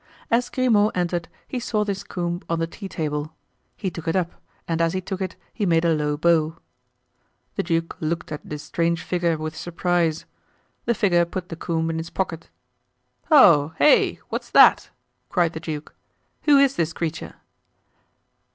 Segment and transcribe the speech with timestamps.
[0.31, 3.35] As Grimaud entered he saw this comb on the tea table;
[3.77, 4.31] he took it up,
[4.67, 6.57] and as he took it he made a low bow.
[7.55, 10.25] The duke looked at this strange figure with surprise.
[10.85, 12.49] The figure put the comb in its pocket.
[13.29, 13.73] "Ho!
[13.77, 14.19] hey!
[14.29, 14.89] what's that?"
[15.29, 15.93] cried the duke.
[16.45, 17.35] "Who is this creature?"